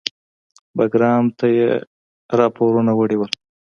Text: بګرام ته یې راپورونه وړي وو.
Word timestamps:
بګرام 0.77 1.25
ته 1.37 1.45
یې 1.57 1.69
راپورونه 2.39 2.91
وړي 2.95 3.17
وو. 3.17 3.27